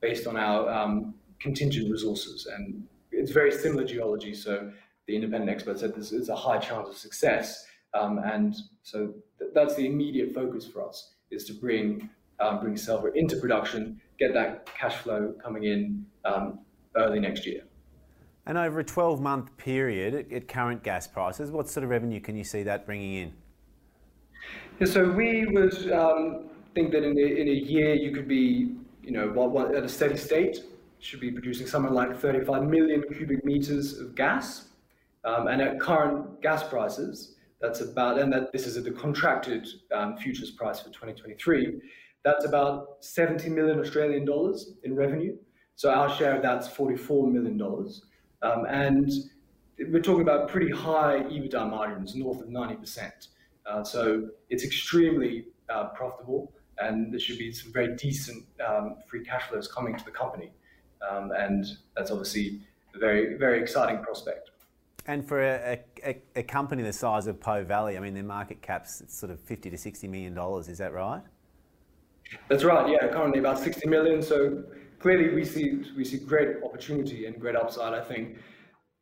based 0.00 0.26
on 0.26 0.36
our 0.36 0.68
um, 0.68 1.14
contingent 1.38 1.88
resources. 1.88 2.46
And 2.52 2.84
it's 3.12 3.30
very 3.30 3.52
similar 3.52 3.84
geology. 3.84 4.34
So 4.34 4.72
the 5.06 5.14
independent 5.14 5.50
expert 5.50 5.78
said 5.78 5.94
this 5.94 6.12
is 6.12 6.28
a 6.28 6.36
high 6.36 6.58
chance 6.58 6.88
of 6.88 6.96
success. 6.96 7.66
Um, 7.92 8.18
and 8.18 8.54
so 8.82 9.12
th- 9.38 9.50
that's 9.54 9.74
the 9.74 9.86
immediate 9.86 10.34
focus 10.34 10.66
for 10.66 10.86
us 10.86 11.14
is 11.30 11.44
to 11.44 11.52
bring 11.54 12.08
um, 12.40 12.60
bring 12.60 12.76
Selva 12.76 13.12
into 13.12 13.36
production 13.36 14.00
get 14.18 14.32
that 14.34 14.66
cash 14.74 14.96
flow 14.96 15.34
coming 15.42 15.64
in 15.64 16.06
um, 16.24 16.60
early 16.96 17.20
next 17.20 17.46
year. 17.46 17.62
And 18.46 18.58
over 18.58 18.80
a 18.80 18.84
12 18.84 19.20
month 19.20 19.56
period 19.56 20.14
at, 20.14 20.32
at, 20.32 20.48
current 20.48 20.82
gas 20.82 21.06
prices, 21.06 21.50
what 21.50 21.68
sort 21.68 21.84
of 21.84 21.90
revenue 21.90 22.20
can 22.20 22.36
you 22.36 22.44
see 22.44 22.62
that 22.64 22.84
bringing 22.86 23.14
in? 23.14 23.32
Yeah, 24.78 24.86
so 24.86 25.10
we 25.10 25.46
would 25.46 25.92
um, 25.92 26.44
think 26.74 26.92
that 26.92 27.02
in 27.02 27.16
a, 27.16 27.40
in 27.40 27.48
a 27.48 27.52
year 27.52 27.94
you 27.94 28.12
could 28.12 28.28
be, 28.28 28.74
you 29.02 29.12
know, 29.12 29.28
what, 29.28 29.50
what, 29.50 29.74
at 29.74 29.82
a 29.82 29.88
steady 29.88 30.16
state, 30.16 30.58
should 30.98 31.20
be 31.20 31.30
producing 31.30 31.66
something 31.66 31.92
like 31.92 32.18
35 32.18 32.64
million 32.64 33.02
cubic 33.12 33.44
meters 33.44 33.98
of 33.98 34.14
gas. 34.14 34.68
Um, 35.24 35.48
and 35.48 35.62
at 35.62 35.80
current 35.80 36.42
gas 36.42 36.62
prices, 36.68 37.36
that's 37.60 37.80
about, 37.80 38.18
and 38.18 38.32
that 38.32 38.52
this 38.52 38.66
is 38.66 38.82
the 38.82 38.90
contracted 38.90 39.66
um, 39.92 40.16
futures 40.16 40.50
price 40.50 40.80
for 40.80 40.90
2023, 40.90 41.80
that's 42.24 42.44
about 42.44 42.98
70 43.00 43.48
million 43.50 43.80
Australian 43.80 44.24
dollars 44.24 44.72
in 44.82 44.94
revenue. 44.94 45.36
So 45.76 45.90
our 45.90 46.14
share 46.14 46.36
of 46.36 46.42
that's 46.42 46.68
44 46.68 47.28
million 47.28 47.56
dollars. 47.56 48.02
Um, 48.42 48.66
and 48.68 49.10
we're 49.90 50.02
talking 50.02 50.22
about 50.22 50.48
pretty 50.48 50.70
high 50.70 51.20
EBITDA 51.22 51.68
margins, 51.68 52.14
north 52.14 52.40
of 52.40 52.48
90%. 52.48 53.28
Uh, 53.66 53.82
so 53.82 54.28
it's 54.50 54.64
extremely 54.64 55.46
uh, 55.68 55.88
profitable, 55.88 56.52
and 56.78 57.12
there 57.12 57.20
should 57.20 57.38
be 57.38 57.52
some 57.52 57.72
very 57.72 57.96
decent 57.96 58.44
um, 58.66 58.96
free 59.08 59.24
cash 59.24 59.44
flows 59.44 59.68
coming 59.68 59.96
to 59.96 60.04
the 60.04 60.10
company. 60.10 60.52
Um, 61.08 61.32
and 61.36 61.64
that's 61.96 62.10
obviously 62.10 62.60
a 62.94 62.98
very, 62.98 63.36
very 63.36 63.60
exciting 63.60 64.02
prospect. 64.02 64.50
And 65.06 65.26
for 65.26 65.42
a, 65.42 65.80
a, 66.02 66.22
a, 66.36 66.42
company 66.42 66.82
the 66.82 66.92
size 66.92 67.26
of 67.26 67.38
Po 67.38 67.62
Valley, 67.62 67.98
I 67.98 68.00
mean, 68.00 68.14
their 68.14 68.22
market 68.22 68.62
cap's 68.62 69.02
sort 69.08 69.30
of 69.30 69.38
50 69.40 69.68
to 69.68 69.76
60 69.76 70.08
million 70.08 70.32
dollars, 70.34 70.68
is 70.68 70.78
that 70.78 70.94
right? 70.94 71.20
That's 72.48 72.64
right. 72.64 72.88
Yeah, 72.88 73.08
currently 73.08 73.38
about 73.38 73.58
60 73.58 73.86
million. 73.86 74.22
So 74.22 74.64
clearly 74.98 75.34
we 75.34 75.44
see 75.44 75.82
we 75.94 76.04
see 76.04 76.18
great 76.18 76.62
opportunity 76.64 77.26
and 77.26 77.38
great 77.38 77.54
upside. 77.54 77.92
I 77.92 78.02
think 78.02 78.38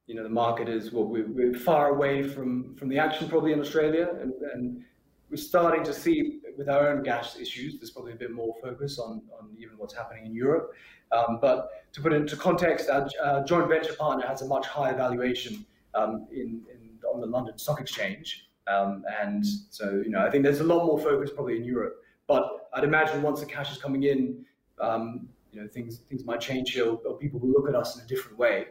you 0.06 0.16
know 0.16 0.25
the 0.25 0.28
market 0.28 0.68
is 0.68 0.92
what 0.92 1.09
we're, 1.09 1.28
we're 1.28 1.54
far 1.54 1.90
away 1.90 2.25
from 2.25 2.75
from 2.75 2.88
the 2.88 2.99
action 2.99 3.28
probably 3.28 3.52
in 3.52 3.61
Australia, 3.61 4.09
and, 4.21 4.32
and 4.54 4.85
we're 5.30 5.37
starting 5.37 5.85
to 5.85 5.94
see 5.94 6.40
with 6.59 6.68
our 6.68 6.88
own 6.88 7.04
gas 7.04 7.38
issues. 7.38 7.78
There's 7.78 7.92
probably 7.92 8.12
a 8.12 8.16
bit 8.16 8.32
more 8.32 8.54
focus 8.61 8.99
on 8.99 9.23
on 9.38 9.54
even 9.56 9.78
what's 9.78 9.94
happening 9.94 10.26
in 10.26 10.35
Europe. 10.35 10.73
Um, 11.12 11.38
but 11.40 11.71
to 11.92 12.00
put 12.00 12.12
it 12.12 12.16
into 12.16 12.37
context, 12.37 12.88
our, 12.88 13.06
our, 13.23 13.44
joint 13.44 13.68
venture 13.68 13.92
partner 13.92 14.26
has 14.26 14.40
a 14.40 14.47
much 14.47 14.66
higher 14.66 14.97
valuation 14.97 15.66
um, 15.95 16.27
in, 16.31 16.63
in, 16.71 16.91
on 17.13 17.21
the 17.21 17.27
London 17.27 17.59
Stock 17.59 17.81
Exchange. 17.81 18.49
Um, 18.67 19.05
and 19.21 19.45
so, 19.71 20.03
you 20.05 20.11
know, 20.11 20.21
I 20.21 20.31
think 20.31 20.45
there's 20.45 20.61
a 20.61 20.65
lot 20.65 20.87
more 20.87 20.99
focus 20.99 21.31
probably 21.35 21.57
in 21.57 21.65
Europe. 21.65 22.03
But 22.27 22.69
I'd 22.73 22.85
imagine 22.85 23.23
once 23.23 23.41
the 23.41 23.47
cash 23.47 23.73
is 23.73 23.79
coming 23.79 24.05
in, 24.05 24.45
um, 24.81 25.29
you 25.53 25.61
know, 25.61 25.69
things 25.69 25.99
things 26.09 26.25
might 26.25 26.41
change 26.41 26.71
here, 26.73 26.87
or 26.87 27.19
people 27.19 27.39
will 27.41 27.51
look 27.51 27.69
at 27.69 27.75
us 27.75 27.97
in 27.97 28.05
a 28.05 28.09
different 28.09 28.39
way, 28.39 28.67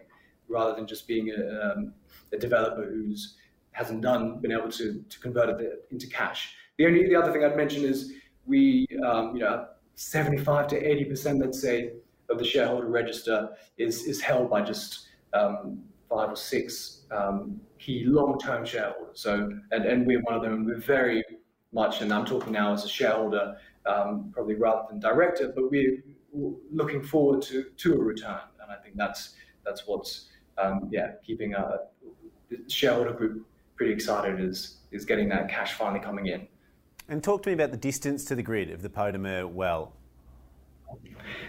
rather 0.48 0.76
than 0.76 0.88
just 0.88 1.08
being 1.08 1.30
a, 1.30 1.72
um, 1.72 1.94
a 2.34 2.38
developer 2.38 2.84
who's 2.84 3.36
hasn't 3.72 4.02
done 4.02 4.40
been 4.40 4.52
able 4.52 4.70
to 4.70 5.04
to 5.08 5.20
convert 5.20 5.50
it 5.62 5.86
into 5.92 6.08
cash. 6.08 6.56
The 6.78 6.86
only 6.88 7.08
the 7.08 7.16
other 7.16 7.32
thing 7.32 7.44
I'd 7.44 7.56
mention 7.56 7.84
is 7.84 8.14
we, 8.46 8.88
um, 9.06 9.36
you 9.36 9.42
know, 9.42 9.68
75 9.96 10.68
to 10.70 10.78
80 10.78 11.06
percent, 11.06 11.40
let's 11.40 11.62
say, 11.62 11.92
of 12.30 12.40
the 12.40 12.46
shareholder 12.46 12.88
register 12.88 13.50
is 13.78 14.06
is 14.06 14.22
held 14.22 14.50
by 14.50 14.62
just 14.62 15.08
um, 15.34 15.84
five 16.12 16.30
or 16.30 16.36
six 16.36 17.02
um, 17.12 17.60
key 17.80 18.04
long-term 18.06 18.66
shareholders. 18.66 19.20
So, 19.20 19.50
and, 19.72 19.86
and 19.86 20.06
we're 20.06 20.22
one 20.22 20.36
of 20.36 20.42
them. 20.42 20.66
We're 20.66 20.78
very 20.78 21.24
much, 21.72 22.02
and 22.02 22.14
I'm 22.14 22.26
talking 22.26 22.52
now 22.52 22.74
as 22.74 22.84
a 22.84 22.90
shareholder, 22.90 23.56
um, 23.86 24.30
probably 24.34 24.56
rather 24.56 24.84
than 24.90 25.00
director, 25.00 25.52
but 25.56 25.72
we're 25.72 26.04
looking 26.72 27.02
forward 27.02 27.42
to 27.44 27.66
to 27.78 27.94
a 27.94 27.98
return, 27.98 28.40
and 28.62 28.72
I 28.72 28.76
think 28.84 28.96
that's 28.96 29.36
that's 29.66 29.88
what's 29.88 30.28
um, 30.58 30.90
yeah 30.92 31.14
keeping 31.26 31.54
a 31.56 31.80
shareholder 32.68 33.14
group 33.14 33.46
pretty 33.76 33.94
excited 33.94 34.40
is 34.40 34.78
is 34.92 35.06
getting 35.06 35.30
that 35.30 35.50
cash 35.50 35.74
finally 35.74 36.00
coming 36.00 36.28
in. 36.28 36.48
And 37.08 37.24
talk 37.24 37.44
to 37.44 37.50
me 37.50 37.54
about 37.54 37.72
the 37.72 37.78
distance 37.78 38.24
to 38.26 38.36
the 38.36 38.44
grid 38.44 38.70
of 38.70 38.82
the 38.82 38.90
Podere 38.90 39.16
Maiar 39.16 39.50
well. 39.50 39.94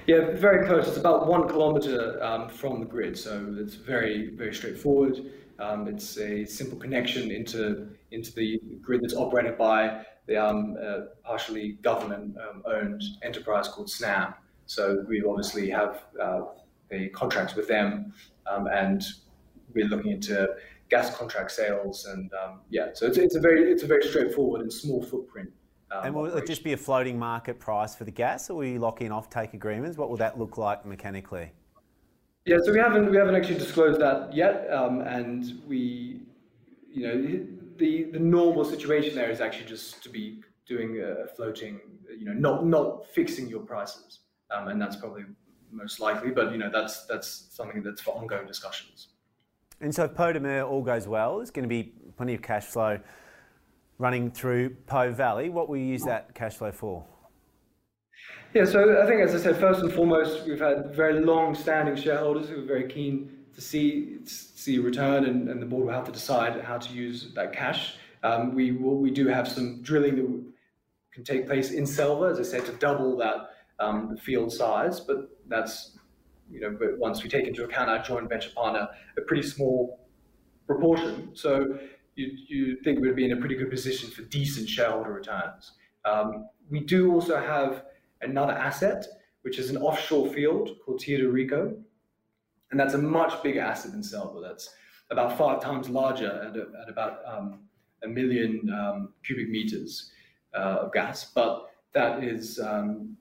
Yeah, 0.06 0.32
very 0.32 0.66
close. 0.66 0.88
It's 0.88 0.96
about 0.96 1.26
one 1.26 1.48
kilometre 1.48 2.22
um, 2.22 2.48
from 2.48 2.80
the 2.80 2.86
grid, 2.86 3.16
so 3.16 3.54
it's 3.58 3.74
very, 3.74 4.30
very 4.30 4.54
straightforward. 4.54 5.20
Um, 5.58 5.86
it's 5.86 6.18
a 6.18 6.44
simple 6.44 6.78
connection 6.78 7.30
into 7.30 7.88
into 8.10 8.32
the 8.34 8.60
grid 8.80 9.02
that's 9.02 9.14
operated 9.14 9.56
by 9.56 10.04
the 10.26 10.36
um, 10.36 10.76
uh, 10.82 11.00
partially 11.24 11.78
government-owned 11.82 13.02
um, 13.02 13.18
enterprise 13.22 13.68
called 13.68 13.88
Snam. 13.88 14.34
So 14.66 15.04
we 15.08 15.22
obviously 15.22 15.70
have 15.70 16.04
uh, 16.20 16.42
the 16.90 17.08
contracts 17.10 17.54
with 17.54 17.68
them, 17.68 18.12
um, 18.46 18.66
and 18.66 19.02
we're 19.74 19.86
looking 19.86 20.12
into 20.12 20.48
gas 20.90 21.16
contract 21.16 21.52
sales, 21.52 22.06
and 22.06 22.30
um, 22.34 22.60
yeah, 22.70 22.88
so 22.92 23.06
it's, 23.06 23.18
it's 23.18 23.36
a 23.36 23.40
very 23.40 23.70
it's 23.70 23.82
a 23.84 23.86
very 23.86 24.02
straightforward 24.02 24.62
and 24.62 24.72
small 24.72 25.02
footprint 25.02 25.50
um, 25.92 26.04
and 26.04 26.14
will 26.14 26.22
operation. 26.22 26.44
it 26.44 26.46
just 26.46 26.64
be 26.64 26.72
a 26.72 26.76
floating 26.76 27.18
market 27.18 27.58
price 27.58 27.94
for 27.94 28.04
the 28.04 28.10
gas, 28.10 28.48
or 28.50 28.58
will 28.58 28.64
you 28.64 28.78
lock 28.78 29.00
in 29.00 29.12
off-take 29.12 29.54
agreements? 29.54 29.98
What 29.98 30.10
will 30.10 30.16
that 30.18 30.38
look 30.38 30.56
like 30.56 30.86
mechanically? 30.86 31.52
Yeah, 32.44 32.56
so 32.64 32.72
we 32.72 32.78
haven't 32.78 33.10
we 33.10 33.16
haven't 33.16 33.36
actually 33.36 33.58
disclosed 33.58 34.00
that 34.00 34.34
yet, 34.34 34.68
um, 34.72 35.00
and 35.02 35.62
we, 35.66 36.22
you 36.90 37.06
know, 37.06 37.46
the 37.76 38.04
the 38.04 38.18
normal 38.18 38.64
situation 38.64 39.14
there 39.14 39.30
is 39.30 39.40
actually 39.40 39.66
just 39.66 40.02
to 40.02 40.08
be 40.08 40.42
doing 40.66 41.00
a 41.00 41.26
floating, 41.28 41.80
you 42.18 42.24
know, 42.24 42.32
not 42.32 42.66
not 42.66 43.06
fixing 43.06 43.48
your 43.48 43.60
prices, 43.60 44.20
um, 44.50 44.68
and 44.68 44.80
that's 44.80 44.96
probably 44.96 45.24
most 45.70 46.00
likely. 46.00 46.30
But 46.30 46.50
you 46.50 46.58
know, 46.58 46.70
that's 46.70 47.04
that's 47.06 47.46
something 47.50 47.82
that's 47.82 48.00
for 48.00 48.16
ongoing 48.16 48.46
discussions. 48.46 49.08
And 49.80 49.94
so, 49.94 50.04
if 50.04 50.12
Podamer 50.12 50.68
all 50.68 50.82
goes 50.82 51.06
well, 51.06 51.36
there's 51.36 51.50
going 51.50 51.64
to 51.64 51.68
be 51.68 51.92
plenty 52.16 52.34
of 52.34 52.42
cash 52.42 52.64
flow 52.64 52.98
running 54.02 54.32
through 54.32 54.70
Po 54.86 55.12
Valley. 55.12 55.48
What 55.48 55.68
will 55.68 55.76
you 55.76 55.86
use 55.86 56.02
that 56.02 56.34
cash 56.34 56.54
flow 56.54 56.72
for? 56.72 57.04
Yeah, 58.52 58.64
so 58.64 59.00
I 59.00 59.06
think, 59.06 59.22
as 59.22 59.32
I 59.32 59.38
said, 59.38 59.56
first 59.56 59.80
and 59.80 59.92
foremost, 59.92 60.44
we've 60.44 60.58
had 60.58 60.92
very 60.92 61.20
long-standing 61.20 61.94
shareholders 61.94 62.48
who 62.48 62.58
are 62.62 62.66
very 62.66 62.88
keen 62.88 63.30
to 63.54 63.60
see 63.60 64.18
see 64.24 64.78
return, 64.78 65.24
and, 65.24 65.48
and 65.48 65.62
the 65.62 65.66
board 65.66 65.86
will 65.86 65.92
have 65.92 66.04
to 66.04 66.12
decide 66.12 66.60
how 66.62 66.78
to 66.78 66.92
use 66.92 67.32
that 67.34 67.52
cash. 67.52 67.96
Um, 68.24 68.54
we 68.54 68.72
will, 68.72 68.98
we 68.98 69.10
do 69.10 69.28
have 69.28 69.46
some 69.46 69.82
drilling 69.82 70.16
that 70.16 70.52
can 71.14 71.24
take 71.24 71.46
place 71.46 71.70
in 71.70 71.86
Selva, 71.86 72.26
as 72.26 72.40
I 72.40 72.42
said, 72.42 72.66
to 72.66 72.72
double 72.72 73.16
that 73.18 73.36
um, 73.78 74.16
field 74.16 74.52
size, 74.52 74.98
but 75.00 75.30
that's 75.48 75.98
you 76.50 76.60
know, 76.60 76.76
but 76.78 76.98
once 76.98 77.22
we 77.22 77.30
take 77.30 77.46
into 77.46 77.64
account 77.64 77.88
our 77.88 78.02
joint 78.02 78.28
venture 78.28 78.50
partner, 78.50 78.88
a 79.16 79.22
pretty 79.22 79.46
small 79.46 80.00
proportion. 80.66 81.30
So 81.34 81.78
you, 82.14 82.30
you 82.48 82.76
think 82.82 83.00
we'd 83.00 83.16
be 83.16 83.24
in 83.24 83.32
a 83.32 83.36
pretty 83.36 83.56
good 83.56 83.70
position 83.70 84.10
for 84.10 84.22
decent 84.22 84.68
shareholder 84.68 85.12
returns. 85.12 85.72
Um, 86.04 86.48
we 86.70 86.80
do 86.80 87.12
also 87.12 87.38
have 87.38 87.84
another 88.20 88.52
asset, 88.52 89.06
which 89.42 89.58
is 89.58 89.70
an 89.70 89.76
offshore 89.76 90.28
field 90.28 90.70
called 90.84 91.00
Teodorico. 91.00 91.76
And 92.70 92.80
that's 92.80 92.94
a 92.94 92.98
much 92.98 93.42
bigger 93.42 93.60
asset 93.60 93.92
than 93.92 94.02
Selva. 94.02 94.40
That's 94.40 94.74
about 95.10 95.36
five 95.36 95.60
times 95.60 95.88
larger 95.90 96.30
at, 96.30 96.56
at 96.56 96.88
about 96.88 97.18
um, 97.26 97.60
a 98.02 98.08
million 98.08 98.70
um, 98.72 99.12
cubic 99.24 99.50
meters 99.50 100.10
uh, 100.54 100.78
of 100.80 100.92
gas. 100.92 101.30
But 101.34 101.70
that 101.92 102.24
is 102.24 102.58
um, 102.58 103.16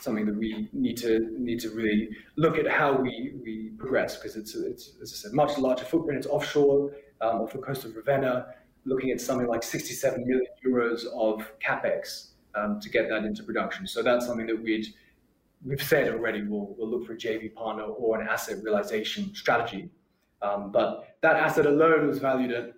something 0.00 0.24
that 0.26 0.36
we 0.36 0.68
need 0.72 0.96
to 0.98 1.36
need 1.38 1.60
to 1.60 1.70
really 1.70 2.08
look 2.36 2.56
at 2.56 2.66
how 2.66 2.92
we, 2.92 3.34
we 3.44 3.70
progress 3.78 4.16
because 4.16 4.36
it's, 4.36 4.54
it's, 4.54 4.92
as 5.02 5.12
I 5.12 5.16
said, 5.16 5.32
much 5.32 5.58
larger 5.58 5.84
footprint. 5.84 6.18
It's 6.18 6.26
offshore 6.26 6.92
um, 7.22 7.40
off 7.40 7.52
the 7.52 7.58
coast 7.58 7.84
of 7.84 7.96
Ravenna, 7.96 8.54
looking 8.84 9.10
at 9.10 9.20
something 9.20 9.46
like 9.46 9.62
67 9.62 10.26
million 10.26 10.46
euros 10.66 11.04
of 11.14 11.50
capex 11.60 12.30
um, 12.54 12.80
to 12.80 12.90
get 12.90 13.08
that 13.08 13.24
into 13.24 13.42
production. 13.42 13.86
So 13.86 14.02
that's 14.02 14.26
something 14.26 14.46
that 14.46 14.62
we'd 14.62 14.86
we've 15.64 15.82
said 15.82 16.12
already 16.12 16.42
we'll, 16.42 16.74
we'll 16.76 16.88
look 16.88 17.06
for 17.06 17.12
a 17.12 17.16
JV 17.16 17.54
partner 17.54 17.84
or 17.84 18.20
an 18.20 18.26
asset 18.26 18.62
realization 18.64 19.32
strategy. 19.34 19.88
Um, 20.42 20.72
but 20.72 21.16
that 21.20 21.36
asset 21.36 21.66
alone 21.66 22.08
was 22.08 22.18
valued 22.18 22.50
at 22.50 22.72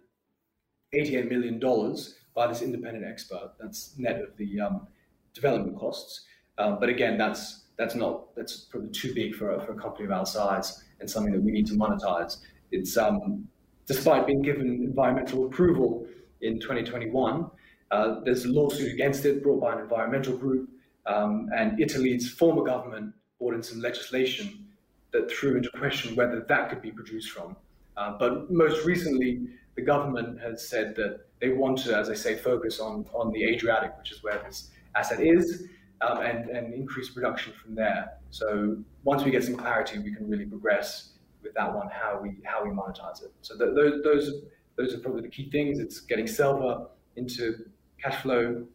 88 0.92 1.30
million 1.30 1.58
dollars 1.58 2.16
by 2.34 2.46
this 2.46 2.60
independent 2.60 3.04
expert. 3.06 3.52
That's 3.58 3.94
net 3.98 4.20
of 4.20 4.36
the 4.36 4.60
um, 4.60 4.86
development 5.32 5.78
costs. 5.78 6.24
Um, 6.58 6.78
but 6.78 6.88
again, 6.88 7.16
that's 7.16 7.62
that's 7.76 7.94
not 7.94 8.34
that's 8.36 8.60
probably 8.60 8.90
too 8.90 9.14
big 9.14 9.34
for 9.34 9.54
a, 9.54 9.64
for 9.64 9.72
a 9.72 9.76
company 9.76 10.04
of 10.04 10.12
our 10.12 10.26
size 10.26 10.84
and 11.00 11.08
something 11.08 11.32
that 11.32 11.42
we 11.42 11.52
need 11.52 11.66
to 11.66 11.74
monetize. 11.74 12.38
It's 12.70 12.96
um, 12.96 13.48
despite 13.86 14.26
being 14.26 14.42
given 14.42 14.66
environmental 14.82 15.46
approval 15.46 16.06
in 16.40 16.60
2021. 16.60 17.50
Uh, 17.90 18.20
there's 18.24 18.44
a 18.44 18.48
lawsuit 18.48 18.92
against 18.92 19.24
it 19.24 19.42
brought 19.42 19.60
by 19.60 19.72
an 19.74 19.80
environmental 19.80 20.36
group, 20.36 20.68
um, 21.06 21.48
and 21.56 21.80
Italy's 21.80 22.30
former 22.30 22.62
government 22.64 23.14
brought 23.38 23.54
in 23.54 23.62
some 23.62 23.80
legislation 23.80 24.66
that 25.12 25.30
threw 25.30 25.56
into 25.56 25.70
question 25.70 26.16
whether 26.16 26.40
that 26.40 26.70
could 26.70 26.82
be 26.82 26.90
produced 26.90 27.30
from. 27.30 27.56
Uh, 27.96 28.16
but 28.18 28.50
most 28.50 28.84
recently, 28.84 29.46
the 29.76 29.82
government 29.82 30.40
has 30.40 30.66
said 30.66 30.96
that 30.96 31.20
they 31.40 31.50
want 31.50 31.78
to, 31.78 31.96
as 31.96 32.10
I 32.10 32.14
say, 32.14 32.36
focus 32.36 32.80
on, 32.80 33.06
on 33.12 33.32
the 33.32 33.44
Adriatic, 33.44 33.96
which 33.98 34.12
is 34.12 34.22
where 34.22 34.42
this 34.44 34.70
asset 34.94 35.20
is, 35.20 35.64
um, 36.00 36.18
and, 36.22 36.48
and 36.50 36.74
increase 36.74 37.10
production 37.10 37.52
from 37.62 37.74
there. 37.74 38.12
So 38.30 38.76
once 39.04 39.24
we 39.24 39.30
get 39.30 39.44
some 39.44 39.56
clarity, 39.56 39.98
we 39.98 40.12
can 40.14 40.28
really 40.28 40.46
progress 40.46 41.10
with 41.44 41.54
that 41.54 41.72
one 41.72 41.88
how 41.88 42.18
we 42.20 42.36
how 42.44 42.64
we 42.64 42.70
monetize 42.70 43.22
it. 43.22 43.32
So 43.42 43.56
the, 43.56 43.66
those 43.66 44.02
those 44.02 44.42
those 44.76 44.94
are 44.94 44.98
probably 44.98 45.22
the 45.22 45.28
key 45.28 45.50
things. 45.50 45.78
It's 45.78 46.00
getting 46.00 46.26
Selva 46.26 46.88
into 47.16 47.66
cash 48.02 48.22
flow 48.22 48.66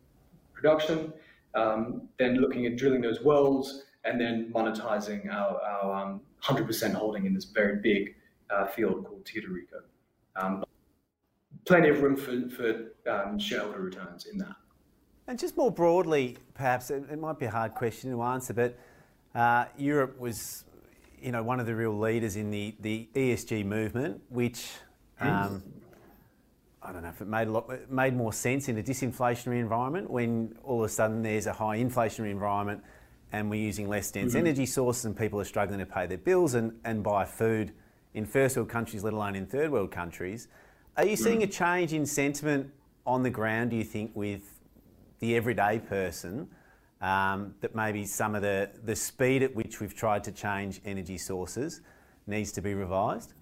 production, 0.54 1.14
um, 1.56 2.08
then 2.18 2.36
looking 2.36 2.66
at 2.66 2.78
drilling 2.78 3.02
those 3.02 3.22
wells, 3.22 3.84
and 4.06 4.20
then 4.20 4.52
monetizing 4.54 5.32
our, 5.32 5.60
our 5.62 6.06
um, 6.06 6.22
100% 6.44 6.94
holding 6.94 7.26
in 7.26 7.34
this 7.34 7.46
very 7.46 7.78
big 7.82 8.16
uh, 8.50 8.66
field 8.68 9.06
called 9.06 9.26
Teodorico. 9.26 9.82
Um, 10.36 10.64
plenty 11.66 11.90
of 11.90 12.02
room 12.02 12.16
for, 12.16 12.50
for 12.50 12.92
um, 13.10 13.40
shareholder 13.40 13.82
returns 13.82 14.26
in 14.26 14.38
that. 14.40 14.56
And 15.28 15.38
just 15.38 15.56
more 15.56 15.72
broadly, 15.72 16.38
perhaps 16.54 16.90
it, 16.90 17.04
it 17.12 17.20
might 17.20 17.38
be 17.38 17.46
a 17.46 17.52
hard 17.52 17.76
question 17.76 18.12
to 18.12 18.22
answer, 18.24 18.54
but 18.54 18.78
uh, 19.36 19.66
Europe 19.78 20.20
was 20.20 20.66
you 21.22 21.32
know, 21.32 21.44
one 21.44 21.60
of 21.60 21.66
the 21.66 21.76
real 21.76 21.98
leaders 21.98 22.36
in 22.36 22.52
the, 22.52 22.76
the 22.80 23.10
ESG 23.16 23.66
movement, 23.66 24.22
which 24.30 24.70
um, 25.20 25.64
I 26.82 26.92
don't 26.92 27.04
know 27.04 27.10
if 27.10 27.22
it 27.22 27.28
made 27.28 27.48
a 27.48 27.52
lot 27.52 27.92
made 27.92 28.16
more 28.16 28.32
sense 28.32 28.70
in 28.70 28.78
a 28.78 28.84
disinflationary 28.84 29.60
environment 29.60 30.10
when 30.10 30.56
all 30.64 30.80
of 30.80 30.86
a 30.86 30.90
sudden 30.90 31.22
there's 31.22 31.46
a 31.46 31.54
high 31.54 31.78
inflationary 31.78 32.32
environment 32.32 32.82
and 33.32 33.50
we're 33.50 33.62
using 33.62 33.88
less 33.90 34.10
dense 34.10 34.32
mm-hmm. 34.32 34.48
energy 34.48 34.66
sources 34.66 35.06
and 35.06 35.16
people 35.16 35.40
are 35.40 35.46
struggling 35.46 35.80
to 35.80 35.86
pay 35.86 36.08
their 36.08 36.18
bills 36.18 36.56
and, 36.56 36.74
and 36.86 37.04
buy 37.04 37.26
food 37.26 37.74
in 38.14 38.26
first 38.26 38.56
world 38.56 38.70
countries, 38.70 39.04
let 39.04 39.14
alone 39.14 39.36
in 39.36 39.46
third 39.46 39.72
world 39.72 39.92
countries. 39.92 40.48
Are 40.98 41.06
you 41.06 41.16
seeing 41.16 41.40
mm. 41.40 41.44
a 41.44 41.48
change 41.48 41.94
in 41.94 42.06
sentiment 42.06 42.72
on 43.06 43.24
the 43.24 43.30
ground, 43.30 43.70
do 43.70 43.76
you 43.76 43.84
think, 43.84 44.12
with 44.16 44.42
the 45.20 45.36
everyday 45.36 45.80
person 45.80 46.50
um, 47.02 47.56
that 47.62 47.76
maybe 47.76 48.06
some 48.06 48.36
of 48.36 48.42
the, 48.42 48.70
the 48.84 48.96
speed 48.96 49.44
at 49.44 49.56
which 49.56 49.80
we've 49.80 49.96
tried 49.96 50.24
to 50.26 50.32
change 50.32 50.82
energy 50.86 51.18
sources 51.18 51.82
needs 52.28 52.52
to 52.54 52.62
be 52.62 52.74
revised? 52.74 53.34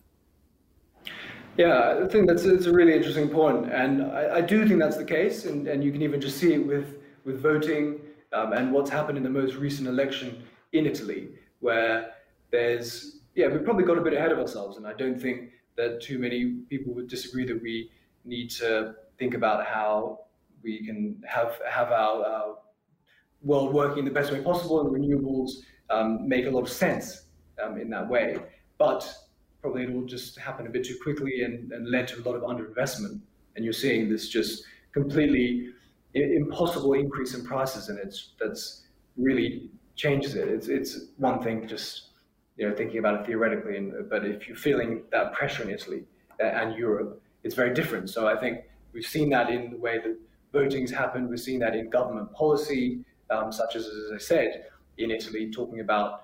Yeah, 1.57 2.01
I 2.03 2.07
think 2.07 2.27
that's 2.27 2.43
it's 2.43 2.67
a 2.67 2.71
really 2.71 2.93
interesting 2.93 3.29
point, 3.29 3.71
and 3.71 4.03
I, 4.03 4.35
I, 4.35 4.41
do 4.41 4.67
think 4.67 4.79
that's 4.79 4.97
the 4.97 5.05
case, 5.05 5.45
and, 5.45 5.67
and 5.67 5.83
you 5.83 5.91
can 5.91 6.03
even 6.03 6.21
just 6.21 6.37
see 6.37 6.53
it 6.53 6.65
with 6.65 6.99
with 7.25 7.41
voting 7.41 7.99
um, 8.31 8.53
and 8.53 8.71
what's 8.71 8.91
happened 8.91 9.17
in 9.17 9.23
the 9.23 9.29
most 9.29 9.55
recent 9.55 9.87
election 9.87 10.43
in 10.73 10.85
Italy, 10.85 11.29
where 11.59 12.11
there's 12.51 13.21
yeah 13.33 13.47
we've 13.47 13.63
probably 13.63 13.85
got 13.85 13.97
a 13.97 14.01
bit 14.01 14.13
ahead 14.13 14.31
of 14.31 14.37
ourselves, 14.37 14.77
and 14.77 14.85
I 14.85 14.93
don't 14.93 15.19
think 15.19 15.49
that 15.77 15.99
too 15.99 16.19
many 16.19 16.59
people 16.69 16.93
would 16.93 17.07
disagree 17.07 17.45
that 17.47 17.59
we 17.59 17.89
need 18.23 18.51
to 18.51 18.93
think 19.17 19.33
about 19.33 19.65
how 19.65 20.19
we 20.63 20.85
can 20.85 21.23
have 21.25 21.59
have 21.67 21.91
our, 21.91 22.23
our 22.23 22.57
world 23.47 23.73
working 23.73 24.05
the 24.05 24.11
best 24.11 24.31
way 24.31 24.41
possible, 24.41 24.81
and 24.81 24.89
renewables 24.89 25.51
um, 25.89 26.27
make 26.27 26.45
a 26.45 26.49
lot 26.49 26.61
of 26.61 26.69
sense 26.69 27.23
um, 27.63 27.77
in 27.79 27.89
that 27.89 28.07
way, 28.07 28.37
but 28.77 29.01
probably 29.61 29.83
it 29.83 29.91
will 29.91 30.05
just 30.05 30.37
happen 30.37 30.67
a 30.67 30.69
bit 30.69 30.83
too 30.85 30.97
quickly 31.01 31.43
and, 31.43 31.71
and 31.71 31.89
led 31.89 32.07
to 32.09 32.15
a 32.19 32.23
lot 32.27 32.35
of 32.35 32.43
underinvestment. 32.43 33.19
And 33.55 33.65
you're 33.65 33.73
seeing 33.73 34.09
this 34.09 34.29
just 34.29 34.63
completely 34.93 35.69
impossible 36.13 36.93
increase 36.93 37.33
in 37.33 37.43
prices, 37.43 37.89
and 37.89 37.97
it's 37.99 38.33
that's 38.39 38.83
really 39.17 39.69
changes 39.95 40.35
it. 40.35 40.47
It's 40.47 40.67
it's 40.67 40.99
one 41.17 41.41
thing 41.41 41.67
just 41.67 42.09
you 42.57 42.67
know 42.67 42.75
thinking 42.75 42.99
about 42.99 43.21
it 43.21 43.25
theoretically, 43.27 43.77
and, 43.77 44.09
but 44.09 44.25
if 44.25 44.47
you're 44.47 44.57
feeling 44.57 45.03
that 45.11 45.33
pressure 45.33 45.63
in 45.63 45.69
Italy 45.69 46.03
uh, 46.41 46.45
and 46.45 46.77
Europe, 46.77 47.21
it's 47.43 47.55
very 47.55 47.73
different. 47.73 48.09
So 48.09 48.27
I 48.27 48.35
think 48.35 48.59
we've 48.93 49.05
seen 49.05 49.29
that 49.31 49.49
in 49.49 49.71
the 49.71 49.77
way 49.77 49.97
that 49.97 50.17
voting's 50.53 50.91
happened. 50.91 51.29
We've 51.29 51.39
seen 51.39 51.59
that 51.59 51.75
in 51.75 51.89
government 51.89 52.31
policy, 52.33 53.03
um, 53.29 53.51
such 53.51 53.75
as 53.75 53.85
as 53.85 54.11
I 54.13 54.17
said 54.17 54.65
in 54.97 55.11
Italy, 55.11 55.51
talking 55.51 55.79
about 55.79 56.21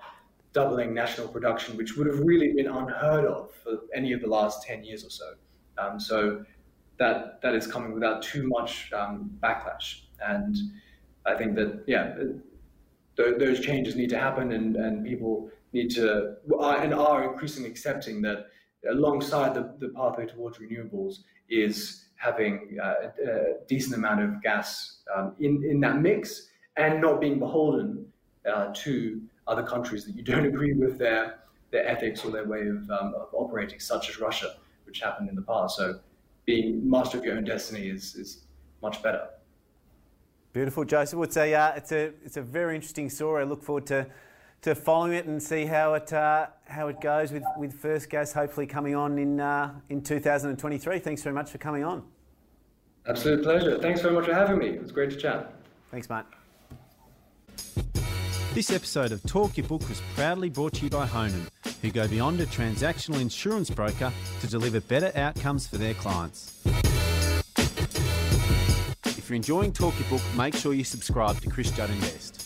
doubling 0.54 0.94
national 0.94 1.28
production, 1.28 1.76
which 1.76 1.96
would 1.96 2.06
have 2.06 2.20
really 2.20 2.52
been 2.52 2.68
unheard 2.68 3.26
of 3.26 3.50
for 3.62 3.80
any 3.92 4.12
of 4.12 4.20
the 4.20 4.28
last 4.28 4.62
10 4.62 4.84
years 4.84 5.04
or 5.04 5.10
so. 5.10 5.34
Um, 5.76 5.98
so 5.98 6.44
that 6.96 7.42
that 7.42 7.54
is 7.54 7.66
coming 7.66 7.92
without 7.92 8.22
too 8.22 8.46
much 8.46 8.92
um, 8.92 9.36
backlash. 9.42 10.02
And 10.20 10.56
I 11.26 11.34
think 11.34 11.56
that, 11.56 11.82
yeah, 11.88 12.14
th- 13.16 13.38
those 13.38 13.60
changes 13.60 13.96
need 13.96 14.10
to 14.10 14.18
happen 14.18 14.52
and, 14.52 14.76
and 14.76 15.04
people 15.04 15.50
need 15.72 15.90
to, 15.90 16.36
are, 16.58 16.80
and 16.80 16.94
are 16.94 17.32
increasingly 17.32 17.68
accepting 17.68 18.22
that 18.22 18.46
alongside 18.88 19.54
the, 19.54 19.74
the 19.80 19.88
pathway 19.88 20.26
towards 20.26 20.58
renewables 20.58 21.24
is 21.48 22.06
having 22.14 22.78
uh, 22.82 22.94
a 23.26 23.66
decent 23.66 23.96
amount 23.96 24.22
of 24.22 24.40
gas 24.40 24.98
um, 25.16 25.34
in, 25.40 25.64
in 25.68 25.80
that 25.80 26.00
mix 26.00 26.48
and 26.76 27.00
not 27.00 27.20
being 27.20 27.38
beholden 27.38 28.06
uh, 28.50 28.72
to 28.74 29.20
other 29.46 29.62
countries 29.62 30.04
that 30.04 30.14
you 30.14 30.22
don't 30.22 30.46
agree 30.52 30.72
with 30.72 30.98
their 30.98 31.38
their 31.74 31.88
ethics 31.88 32.24
or 32.24 32.30
their 32.30 32.46
way 32.46 32.68
of, 32.68 32.88
um, 32.88 33.14
of 33.16 33.28
operating, 33.32 33.80
such 33.80 34.08
as 34.08 34.20
Russia, 34.20 34.54
which 34.84 35.00
happened 35.00 35.28
in 35.28 35.34
the 35.34 35.42
past. 35.42 35.76
So 35.76 35.98
being 36.44 36.88
master 36.88 37.18
of 37.18 37.24
your 37.24 37.36
own 37.36 37.42
destiny 37.42 37.88
is, 37.88 38.14
is 38.14 38.44
much 38.80 39.02
better. 39.02 39.26
Beautiful, 40.52 40.84
Joseph. 40.84 41.18
It's 41.24 41.36
a, 41.36 41.52
uh, 41.52 41.72
it's 41.74 41.90
a, 41.90 42.12
it's 42.24 42.36
a 42.36 42.42
very 42.42 42.76
interesting 42.76 43.10
story. 43.10 43.42
I 43.42 43.44
look 43.44 43.60
forward 43.60 43.86
to, 43.86 44.06
to 44.62 44.76
following 44.76 45.14
it 45.14 45.26
and 45.26 45.42
see 45.42 45.64
how 45.64 45.94
it, 45.94 46.12
uh, 46.12 46.46
how 46.68 46.86
it 46.86 47.00
goes 47.00 47.32
with, 47.32 47.42
with 47.58 47.74
First 47.74 48.08
Gas 48.08 48.32
hopefully 48.32 48.68
coming 48.68 48.94
on 48.94 49.18
in, 49.18 49.40
uh, 49.40 49.74
in 49.88 50.00
2023. 50.00 51.00
Thanks 51.00 51.22
very 51.22 51.34
much 51.34 51.50
for 51.50 51.58
coming 51.58 51.82
on. 51.82 52.04
Absolute 53.08 53.42
pleasure. 53.42 53.80
Thanks 53.80 54.00
very 54.00 54.14
much 54.14 54.26
for 54.26 54.34
having 54.34 54.58
me. 54.58 54.68
It 54.68 54.80
was 54.80 54.92
great 54.92 55.10
to 55.10 55.16
chat. 55.16 55.52
Thanks, 55.90 56.08
mate. 56.08 56.24
This 58.54 58.70
episode 58.70 59.10
of 59.10 59.20
Talk 59.24 59.56
Your 59.56 59.66
Book 59.66 59.88
was 59.88 60.00
proudly 60.14 60.48
brought 60.48 60.74
to 60.74 60.84
you 60.84 60.90
by 60.90 61.06
Honan, 61.06 61.48
who 61.82 61.90
go 61.90 62.06
beyond 62.06 62.38
a 62.38 62.46
transactional 62.46 63.20
insurance 63.20 63.68
broker 63.68 64.12
to 64.42 64.46
deliver 64.46 64.80
better 64.80 65.10
outcomes 65.18 65.66
for 65.66 65.76
their 65.76 65.94
clients. 65.94 66.62
If 69.04 69.28
you're 69.28 69.34
enjoying 69.34 69.72
Talk 69.72 69.98
Your 69.98 70.08
Book, 70.08 70.22
make 70.36 70.54
sure 70.54 70.72
you 70.72 70.84
subscribe 70.84 71.40
to 71.40 71.50
Chris 71.50 71.72
Judd 71.72 71.90
Invest. 71.90 72.43